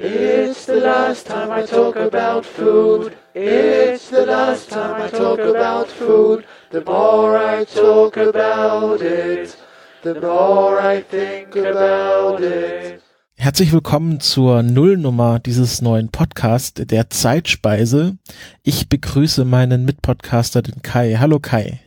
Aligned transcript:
It's 0.00 0.66
the 0.66 0.76
last 0.76 1.26
time 1.26 1.50
I 1.50 1.66
talk 1.66 1.96
about 1.96 2.46
food. 2.46 3.16
It's 3.34 4.10
the 4.10 4.24
last 4.26 4.70
time 4.70 5.02
I 5.02 5.08
talk 5.08 5.40
about 5.40 5.88
food. 5.88 6.44
The 6.70 6.84
more 6.84 7.36
I 7.36 7.64
talk 7.64 8.16
about 8.16 9.02
it, 9.02 9.56
the 10.04 10.14
more 10.14 10.80
I 10.80 11.02
think 11.02 11.56
about 11.56 12.40
it. 12.40 13.02
Herzlich 13.34 13.72
willkommen 13.72 14.20
zur 14.20 14.62
Nullnummer 14.62 15.40
dieses 15.40 15.82
neuen 15.82 16.10
Podcasts, 16.10 16.74
der 16.74 17.10
Zeitspeise. 17.10 18.18
Ich 18.62 18.88
begrüße 18.88 19.44
meinen 19.44 19.84
Mitpodcaster, 19.84 20.62
den 20.62 20.80
Kai. 20.82 21.16
Hallo 21.18 21.40
Kai. 21.40 21.80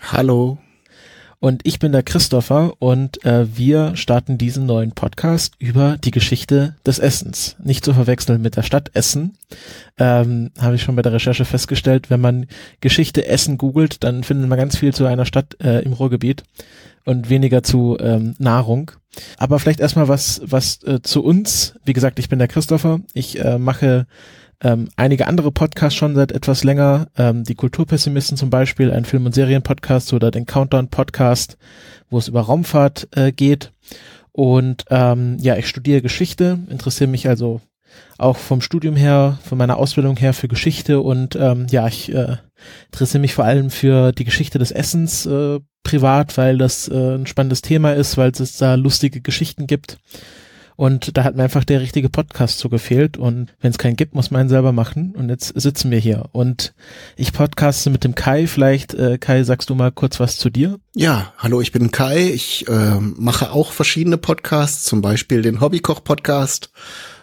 Hallo. 0.00 0.58
Und 1.40 1.60
ich 1.64 1.78
bin 1.78 1.92
der 1.92 2.02
Christopher 2.02 2.72
und 2.80 3.24
äh, 3.24 3.46
wir 3.56 3.94
starten 3.94 4.38
diesen 4.38 4.66
neuen 4.66 4.90
Podcast 4.90 5.54
über 5.60 5.96
die 5.96 6.10
Geschichte 6.10 6.74
des 6.84 6.98
Essens. 6.98 7.54
Nicht 7.62 7.84
zu 7.84 7.94
verwechseln 7.94 8.42
mit 8.42 8.56
der 8.56 8.64
Stadt 8.64 8.90
Essen. 8.94 9.38
Ähm, 9.98 10.50
Habe 10.58 10.74
ich 10.74 10.82
schon 10.82 10.96
bei 10.96 11.02
der 11.02 11.12
Recherche 11.12 11.44
festgestellt, 11.44 12.10
wenn 12.10 12.20
man 12.20 12.46
Geschichte 12.80 13.26
Essen 13.26 13.56
googelt, 13.56 14.02
dann 14.02 14.24
findet 14.24 14.48
man 14.48 14.58
ganz 14.58 14.76
viel 14.76 14.92
zu 14.92 15.06
einer 15.06 15.26
Stadt 15.26 15.56
äh, 15.62 15.80
im 15.82 15.92
Ruhrgebiet 15.92 16.42
und 17.04 17.30
weniger 17.30 17.62
zu 17.62 17.96
ähm, 18.00 18.34
Nahrung. 18.38 18.90
Aber 19.36 19.60
vielleicht 19.60 19.80
erstmal 19.80 20.08
was, 20.08 20.40
was 20.44 20.82
äh, 20.82 21.02
zu 21.02 21.22
uns. 21.22 21.74
Wie 21.84 21.92
gesagt, 21.92 22.18
ich 22.18 22.28
bin 22.28 22.40
der 22.40 22.48
Christopher. 22.48 23.00
Ich 23.14 23.38
äh, 23.38 23.58
mache 23.58 24.08
ähm, 24.62 24.88
einige 24.96 25.26
andere 25.26 25.52
Podcasts 25.52 25.96
schon 25.96 26.14
seit 26.14 26.32
etwas 26.32 26.64
länger, 26.64 27.08
ähm, 27.16 27.44
die 27.44 27.54
Kulturpessimisten 27.54 28.36
zum 28.36 28.50
Beispiel, 28.50 28.90
ein 28.90 29.04
Film- 29.04 29.26
und 29.26 29.34
Serienpodcast 29.34 30.12
oder 30.12 30.30
den 30.30 30.46
Countdown-Podcast, 30.46 31.56
wo 32.10 32.18
es 32.18 32.28
über 32.28 32.40
Raumfahrt 32.40 33.08
äh, 33.12 33.32
geht. 33.32 33.72
Und 34.32 34.84
ähm, 34.90 35.36
ja, 35.40 35.56
ich 35.56 35.68
studiere 35.68 36.02
Geschichte, 36.02 36.58
interessiere 36.70 37.10
mich 37.10 37.28
also 37.28 37.60
auch 38.18 38.36
vom 38.36 38.60
Studium 38.60 38.96
her, 38.96 39.38
von 39.42 39.58
meiner 39.58 39.78
Ausbildung 39.78 40.16
her 40.16 40.34
für 40.34 40.48
Geschichte 40.48 41.00
und 41.00 41.36
ähm, 41.36 41.66
ja, 41.70 41.86
ich 41.86 42.12
äh, 42.12 42.36
interessiere 42.86 43.20
mich 43.20 43.34
vor 43.34 43.44
allem 43.44 43.70
für 43.70 44.12
die 44.12 44.24
Geschichte 44.24 44.58
des 44.58 44.70
Essens 44.70 45.26
äh, 45.26 45.60
privat, 45.82 46.36
weil 46.36 46.58
das 46.58 46.88
äh, 46.88 47.14
ein 47.14 47.26
spannendes 47.26 47.62
Thema 47.62 47.92
ist, 47.92 48.16
weil 48.16 48.30
es 48.30 48.58
da 48.58 48.74
lustige 48.74 49.20
Geschichten 49.20 49.66
gibt. 49.66 49.98
Und 50.78 51.16
da 51.18 51.24
hat 51.24 51.34
mir 51.34 51.42
einfach 51.42 51.64
der 51.64 51.80
richtige 51.80 52.08
Podcast 52.08 52.60
so 52.60 52.68
gefehlt. 52.68 53.16
Und 53.16 53.48
wenn 53.60 53.72
es 53.72 53.78
keinen 53.78 53.96
gibt, 53.96 54.14
muss 54.14 54.30
man 54.30 54.46
ihn 54.46 54.48
selber 54.48 54.70
machen. 54.70 55.12
Und 55.16 55.28
jetzt 55.28 55.60
sitzen 55.60 55.90
wir 55.90 55.98
hier. 55.98 56.26
Und 56.30 56.72
ich 57.16 57.32
podcaste 57.32 57.90
mit 57.90 58.04
dem 58.04 58.14
Kai. 58.14 58.46
Vielleicht, 58.46 58.94
äh, 58.94 59.18
Kai, 59.18 59.42
sagst 59.42 59.70
du 59.70 59.74
mal 59.74 59.90
kurz 59.90 60.20
was 60.20 60.36
zu 60.36 60.50
dir? 60.50 60.78
Ja, 60.94 61.32
hallo, 61.36 61.60
ich 61.60 61.72
bin 61.72 61.90
Kai. 61.90 62.28
Ich 62.28 62.68
äh, 62.68 63.00
mache 63.00 63.50
auch 63.50 63.72
verschiedene 63.72 64.18
Podcasts, 64.18 64.84
zum 64.84 65.02
Beispiel 65.02 65.42
den 65.42 65.60
Hobbykoch-Podcast. 65.60 66.70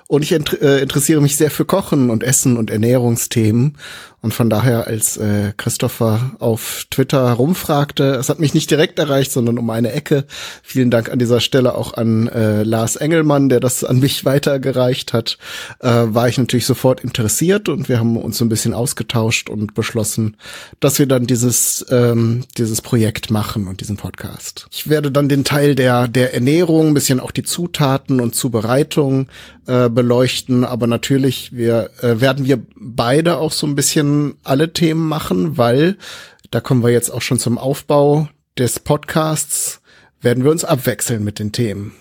Und 0.08 0.22
ich 0.22 0.34
äh, 0.34 0.82
interessiere 0.82 1.22
mich 1.22 1.38
sehr 1.38 1.50
für 1.50 1.64
Kochen 1.64 2.10
und 2.10 2.24
Essen 2.24 2.58
und 2.58 2.70
Ernährungsthemen 2.70 3.78
und 4.26 4.34
von 4.34 4.50
daher, 4.50 4.88
als 4.88 5.18
äh, 5.18 5.54
Christopher 5.56 6.32
auf 6.40 6.88
Twitter 6.90 7.32
rumfragte, 7.34 8.16
es 8.16 8.28
hat 8.28 8.40
mich 8.40 8.56
nicht 8.56 8.72
direkt 8.72 8.98
erreicht, 8.98 9.32
sondern 9.32 9.60
um 9.60 9.70
eine 9.70 9.92
Ecke. 9.92 10.26
Vielen 10.64 10.90
Dank 10.90 11.12
an 11.12 11.20
dieser 11.20 11.40
Stelle 11.40 11.76
auch 11.76 11.94
an 11.94 12.28
äh, 12.30 12.64
Lars 12.64 12.96
Engelmann, 12.96 13.50
der 13.50 13.60
das 13.60 13.84
an 13.84 14.00
mich 14.00 14.26
weitergereicht 14.26 15.14
hat. 15.14 15.38
Äh, 15.80 15.90
war 15.90 16.28
ich 16.28 16.40
natürlich 16.40 16.66
sofort 16.66 17.02
interessiert 17.02 17.70
und 17.70 17.88
wir 17.88 18.00
haben 18.00 18.18
uns 18.18 18.40
so 18.40 18.46
ein 18.46 18.50
bisschen 18.50 18.74
ausgetauscht 18.74 19.48
und 19.48 19.76
beschlossen, 19.76 20.38
dass 20.80 20.98
wir 20.98 21.06
dann 21.06 21.28
dieses 21.28 21.86
ähm, 21.92 22.46
dieses 22.58 22.82
Projekt 22.82 23.30
machen 23.30 23.68
und 23.68 23.80
diesen 23.80 23.96
Podcast. 23.96 24.66
Ich 24.72 24.90
werde 24.90 25.12
dann 25.12 25.30
den 25.30 25.44
Teil 25.44 25.76
der 25.76 26.08
der 26.08 26.34
Ernährung, 26.34 26.88
ein 26.88 26.94
bisschen 26.96 27.20
auch 27.20 27.30
die 27.30 27.44
Zutaten 27.44 28.20
und 28.20 28.34
Zubereitung 28.34 29.28
äh, 29.68 29.88
beleuchten, 29.88 30.64
aber 30.64 30.88
natürlich 30.88 31.56
wir 31.56 31.92
äh, 32.02 32.20
werden 32.22 32.46
wir 32.46 32.60
beide 32.76 33.38
auch 33.38 33.52
so 33.52 33.68
ein 33.68 33.76
bisschen 33.76 34.15
alle 34.44 34.74
Themen 34.74 35.08
machen, 35.08 35.58
weil 35.58 35.98
da 36.52 36.62
kommen 36.62 36.84
wir 36.84 36.92
jetzt 36.92 37.10
auch 37.10 37.22
schon 37.22 37.40
zum 37.40 37.58
Aufbau 37.58 38.30
des 38.58 38.80
Podcasts, 38.80 39.82
werden 40.22 40.44
wir 40.44 40.52
uns 40.52 40.64
abwechseln 40.64 41.24
mit 41.24 41.40
den 41.40 41.52
Themen. 41.52 41.94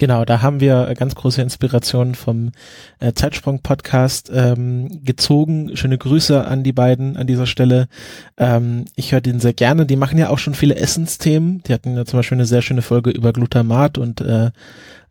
Genau, 0.00 0.24
da 0.24 0.42
haben 0.42 0.60
wir 0.60 0.94
ganz 0.96 1.16
große 1.16 1.42
Inspiration 1.42 2.14
vom 2.14 2.52
äh, 3.00 3.14
Zeitsprung-Podcast 3.14 4.30
ähm, 4.32 5.04
gezogen. 5.04 5.76
Schöne 5.76 5.98
Grüße 5.98 6.46
an 6.46 6.62
die 6.62 6.72
beiden 6.72 7.16
an 7.16 7.26
dieser 7.26 7.46
Stelle. 7.46 7.88
Ähm, 8.36 8.84
ich 8.94 9.10
höre 9.10 9.20
den 9.20 9.40
sehr 9.40 9.54
gerne. 9.54 9.86
Die 9.86 9.96
machen 9.96 10.16
ja 10.16 10.28
auch 10.28 10.38
schon 10.38 10.54
viele 10.54 10.76
Essensthemen. 10.76 11.64
Die 11.64 11.74
hatten 11.74 11.96
ja 11.96 12.04
zum 12.04 12.20
Beispiel 12.20 12.36
eine 12.36 12.46
sehr 12.46 12.62
schöne 12.62 12.82
Folge 12.82 13.10
über 13.10 13.32
Glutamat 13.32 13.98
und 13.98 14.20
äh, 14.20 14.52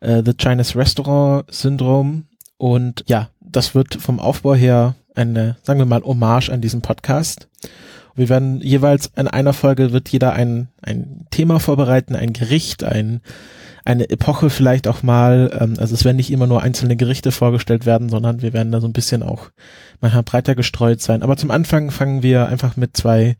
äh, 0.00 0.22
The 0.24 0.32
Chinese 0.32 0.74
Restaurant 0.74 1.44
Syndrome. 1.52 2.22
Und 2.56 3.04
ja, 3.08 3.28
das 3.42 3.74
wird 3.74 3.94
vom 3.94 4.18
Aufbau 4.18 4.54
her 4.54 4.94
eine, 5.18 5.56
sagen 5.62 5.80
wir 5.80 5.86
mal, 5.86 6.02
Hommage 6.02 6.50
an 6.50 6.60
diesen 6.60 6.80
Podcast. 6.80 7.48
Wir 8.14 8.28
werden 8.28 8.60
jeweils 8.60 9.10
in 9.16 9.28
einer 9.28 9.52
Folge 9.52 9.92
wird 9.92 10.08
jeder 10.08 10.32
ein, 10.32 10.68
ein 10.82 11.26
Thema 11.30 11.60
vorbereiten, 11.60 12.16
ein 12.16 12.32
Gericht, 12.32 12.82
ein, 12.82 13.20
eine 13.84 14.10
Epoche 14.10 14.50
vielleicht 14.50 14.88
auch 14.88 15.02
mal. 15.02 15.56
Ähm, 15.58 15.74
also 15.78 15.94
es 15.94 16.04
werden 16.04 16.16
nicht 16.16 16.32
immer 16.32 16.46
nur 16.46 16.62
einzelne 16.62 16.96
Gerichte 16.96 17.30
vorgestellt 17.30 17.86
werden, 17.86 18.08
sondern 18.08 18.42
wir 18.42 18.52
werden 18.52 18.72
da 18.72 18.80
so 18.80 18.88
ein 18.88 18.92
bisschen 18.92 19.22
auch 19.22 19.50
manchmal 20.00 20.24
breiter 20.24 20.54
gestreut 20.56 21.00
sein. 21.00 21.22
Aber 21.22 21.36
zum 21.36 21.50
Anfang 21.52 21.90
fangen 21.90 22.22
wir 22.24 22.48
einfach 22.48 22.76
mit 22.76 22.96
zwei 22.96 23.36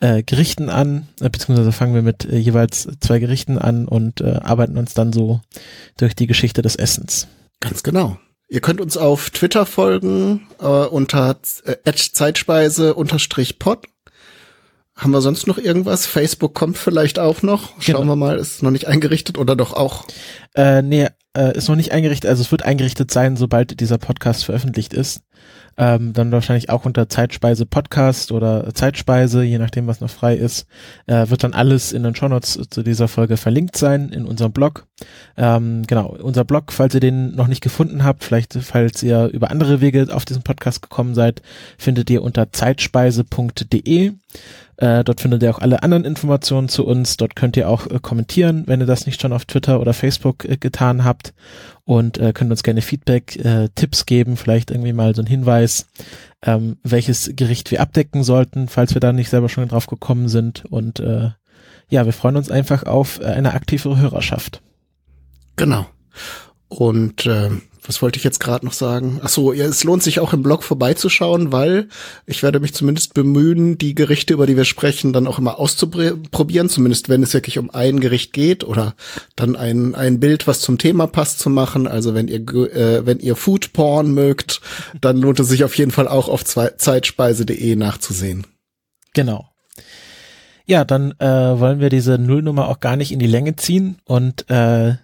äh, 0.00 0.24
Gerichten 0.24 0.70
an, 0.70 1.06
äh, 1.20 1.30
beziehungsweise 1.30 1.72
fangen 1.72 1.94
wir 1.94 2.02
mit 2.02 2.24
äh, 2.24 2.36
jeweils 2.36 2.88
zwei 3.00 3.20
Gerichten 3.20 3.58
an 3.58 3.86
und 3.86 4.20
äh, 4.20 4.40
arbeiten 4.42 4.76
uns 4.76 4.94
dann 4.94 5.12
so 5.12 5.40
durch 5.98 6.16
die 6.16 6.26
Geschichte 6.26 6.62
des 6.62 6.76
Essens. 6.76 7.28
Ganz 7.60 7.82
genau. 7.82 8.18
Ihr 8.48 8.60
könnt 8.60 8.80
uns 8.80 8.96
auf 8.96 9.30
Twitter 9.30 9.66
folgen 9.66 10.46
äh, 10.60 10.64
unter 10.64 11.36
äh, 11.64 11.92
Zeitspeise 11.92 12.94
unterstrich 12.94 13.58
pod. 13.58 13.86
Haben 14.94 15.10
wir 15.10 15.20
sonst 15.20 15.46
noch 15.46 15.58
irgendwas? 15.58 16.06
Facebook 16.06 16.54
kommt 16.54 16.78
vielleicht 16.78 17.18
auch 17.18 17.42
noch. 17.42 17.72
Schauen 17.80 18.02
genau. 18.02 18.12
wir 18.12 18.16
mal, 18.16 18.38
ist 18.38 18.62
noch 18.62 18.70
nicht 18.70 18.86
eingerichtet 18.86 19.36
oder 19.36 19.54
doch 19.54 19.74
auch? 19.74 20.06
Äh, 20.56 20.82
nee, 20.82 21.08
äh, 21.36 21.56
ist 21.56 21.68
noch 21.68 21.76
nicht 21.76 21.92
eingerichtet. 21.92 22.28
Also 22.28 22.42
es 22.42 22.50
wird 22.50 22.64
eingerichtet 22.64 23.10
sein, 23.10 23.36
sobald 23.36 23.78
dieser 23.80 23.98
Podcast 23.98 24.44
veröffentlicht 24.44 24.94
ist 24.94 25.22
ähm, 25.78 26.12
dann 26.12 26.32
wahrscheinlich 26.32 26.70
auch 26.70 26.84
unter 26.84 27.08
Zeitspeise 27.08 27.66
Podcast 27.66 28.32
oder 28.32 28.72
Zeitspeise, 28.74 29.42
je 29.42 29.58
nachdem, 29.58 29.86
was 29.86 30.00
noch 30.00 30.10
frei 30.10 30.34
ist, 30.34 30.66
äh, 31.06 31.28
wird 31.28 31.44
dann 31.44 31.52
alles 31.52 31.92
in 31.92 32.02
den 32.02 32.14
Shownotes 32.14 32.58
zu 32.70 32.82
dieser 32.82 33.08
Folge 33.08 33.36
verlinkt 33.36 33.76
sein 33.76 34.08
in 34.08 34.26
unserem 34.26 34.52
Blog. 34.52 34.86
Ähm, 35.36 35.82
genau, 35.86 36.16
unser 36.22 36.44
Blog, 36.44 36.72
falls 36.72 36.94
ihr 36.94 37.00
den 37.00 37.34
noch 37.34 37.48
nicht 37.48 37.62
gefunden 37.62 38.04
habt, 38.04 38.24
vielleicht 38.24 38.54
falls 38.54 39.02
ihr 39.02 39.26
über 39.26 39.50
andere 39.50 39.80
Wege 39.80 40.08
auf 40.10 40.24
diesen 40.24 40.42
Podcast 40.42 40.80
gekommen 40.80 41.14
seid, 41.14 41.42
findet 41.76 42.08
ihr 42.08 42.22
unter 42.22 42.52
zeitspeise.de. 42.52 44.12
Äh, 44.78 45.04
dort 45.04 45.20
findet 45.22 45.42
ihr 45.42 45.50
auch 45.50 45.60
alle 45.60 45.82
anderen 45.82 46.04
Informationen 46.04 46.68
zu 46.68 46.86
uns. 46.86 47.16
Dort 47.16 47.34
könnt 47.34 47.56
ihr 47.56 47.68
auch 47.68 47.86
äh, 47.86 47.98
kommentieren, 48.00 48.64
wenn 48.66 48.80
ihr 48.80 48.86
das 48.86 49.06
nicht 49.06 49.20
schon 49.20 49.32
auf 49.32 49.46
Twitter 49.46 49.80
oder 49.80 49.94
Facebook 49.94 50.44
getan 50.60 51.04
habt. 51.04 51.34
Und 51.84 52.18
äh, 52.18 52.32
könnt 52.32 52.50
uns 52.50 52.62
gerne 52.62 52.82
Feedback, 52.82 53.36
äh, 53.36 53.68
Tipps 53.74 54.06
geben, 54.06 54.36
vielleicht 54.36 54.70
irgendwie 54.70 54.92
mal 54.92 55.14
so 55.14 55.22
ein 55.22 55.26
Hinweis, 55.26 55.86
ähm, 56.42 56.78
welches 56.82 57.30
Gericht 57.34 57.70
wir 57.70 57.80
abdecken 57.80 58.24
sollten, 58.24 58.68
falls 58.68 58.94
wir 58.94 59.00
da 59.00 59.12
nicht 59.12 59.30
selber 59.30 59.48
schon 59.48 59.68
drauf 59.68 59.86
gekommen 59.86 60.28
sind. 60.28 60.64
Und 60.64 60.98
äh, 61.00 61.30
ja, 61.88 62.04
wir 62.04 62.12
freuen 62.12 62.36
uns 62.36 62.50
einfach 62.50 62.84
auf 62.84 63.20
äh, 63.20 63.26
eine 63.26 63.54
aktivere 63.54 63.98
Hörerschaft. 63.98 64.62
Genau. 65.54 65.86
Und 66.68 67.26
äh, 67.26 67.50
was 67.88 68.02
wollte 68.02 68.18
ich 68.18 68.24
jetzt 68.24 68.40
gerade 68.40 68.66
noch 68.66 68.72
sagen? 68.72 69.20
Ach 69.22 69.28
so, 69.28 69.52
ja, 69.52 69.64
es 69.66 69.84
lohnt 69.84 70.02
sich 70.02 70.20
auch 70.20 70.32
im 70.32 70.42
Blog 70.42 70.62
vorbeizuschauen, 70.62 71.52
weil 71.52 71.88
ich 72.26 72.42
werde 72.42 72.60
mich 72.60 72.74
zumindest 72.74 73.14
bemühen, 73.14 73.78
die 73.78 73.94
Gerichte, 73.94 74.34
über 74.34 74.46
die 74.46 74.56
wir 74.56 74.64
sprechen, 74.64 75.12
dann 75.12 75.26
auch 75.26 75.38
immer 75.38 75.58
auszuprobieren, 75.58 76.68
zumindest 76.68 77.08
wenn 77.08 77.22
es 77.22 77.34
wirklich 77.34 77.58
um 77.58 77.70
ein 77.70 78.00
Gericht 78.00 78.32
geht 78.32 78.64
oder 78.64 78.94
dann 79.36 79.56
ein, 79.56 79.94
ein 79.94 80.20
Bild, 80.20 80.46
was 80.46 80.60
zum 80.60 80.78
Thema 80.78 81.06
passt, 81.06 81.38
zu 81.38 81.50
machen. 81.50 81.86
Also 81.86 82.14
wenn 82.14 82.28
ihr, 82.28 82.40
äh, 82.40 83.06
wenn 83.06 83.20
ihr 83.20 83.36
Food 83.36 83.72
Porn 83.72 84.12
mögt, 84.12 84.60
dann 85.00 85.18
lohnt 85.18 85.40
es 85.40 85.48
sich 85.48 85.64
auf 85.64 85.76
jeden 85.76 85.92
Fall 85.92 86.08
auch 86.08 86.28
auf 86.28 86.44
zeitspeise.de 86.44 87.76
nachzusehen. 87.76 88.46
Genau. 89.14 89.48
Ja, 90.68 90.84
dann 90.84 91.12
äh, 91.20 91.26
wollen 91.60 91.78
wir 91.78 91.90
diese 91.90 92.18
Nullnummer 92.18 92.68
auch 92.68 92.80
gar 92.80 92.96
nicht 92.96 93.12
in 93.12 93.20
die 93.20 93.28
Länge 93.28 93.54
ziehen 93.54 93.98
und 94.04 94.50
äh, 94.50 94.94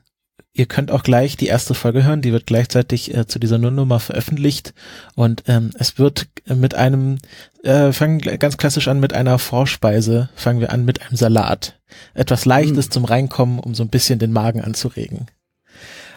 Ihr 0.55 0.67
könnt 0.67 0.91
auch 0.91 1.03
gleich 1.03 1.39
die 1.39 1.47
erste 1.47 1.73
Folge 1.73 2.05
hören, 2.05 2.21
die 2.21 2.33
wird 2.33 2.47
gleichzeitig 2.47 3.15
äh, 3.15 3.27
zu 3.27 3.39
dieser 3.39 3.57
Nullnummer 3.57 4.01
veröffentlicht 4.01 4.75
und 5.15 5.45
ähm, 5.47 5.71
es 5.79 5.99
wird 5.99 6.27
mit 6.47 6.75
einem, 6.75 7.19
äh, 7.63 7.91
fangen 7.93 8.19
ganz 8.19 8.59
klassisch 8.59 8.89
an 8.89 9.01
mit 9.01 9.15
einer 9.15 9.39
Vorspeise, 9.39 10.29
fangen 10.35 10.61
wir 10.61 10.71
an 10.71 10.85
mit 10.85 11.01
einem 11.01 11.17
Salat. 11.17 11.81
Etwas 12.13 12.45
Leichtes 12.45 12.89
mhm. 12.89 12.91
zum 12.91 13.05
Reinkommen, 13.07 13.61
um 13.61 13.75
so 13.75 13.83
ein 13.83 13.89
bisschen 13.89 14.19
den 14.19 14.33
Magen 14.33 14.61
anzuregen. 14.61 15.27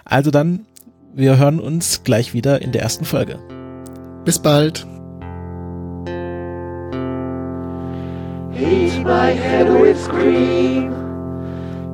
Also 0.04 0.32
dann, 0.32 0.66
wir 1.14 1.38
hören 1.38 1.62
uns 1.62 2.04
gleich 2.04 2.34
wieder 2.34 2.62
in 2.62 2.74
der 2.74 2.81
ersten 2.81 3.06
Folge. 3.06 3.40
Bis 4.26 4.40
bald. 4.40 4.86
Heat 8.52 9.04
my 9.04 9.31
head 9.34 9.68
with 9.70 10.10
cream. 10.10 11.05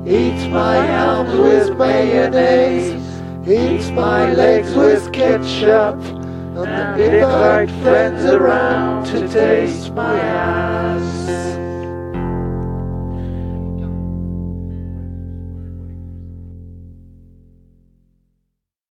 Eat 0.04 0.48
my 0.50 0.78
arms 0.98 1.32
with 1.32 1.78
mayonnaise. 1.78 2.92
Eat 3.48 3.92
my 3.92 4.32
legs 4.32 4.74
with 4.74 5.12
ketchup. 5.12 5.94
and 5.94 6.98
the 6.98 7.18
invite 7.18 7.70
friends 7.82 8.24
around 8.24 9.06
to 9.06 9.28
taste 9.28 9.94
my 9.94 10.18
ass. 10.18 11.51